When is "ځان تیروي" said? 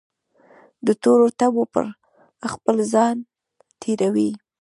2.93-4.29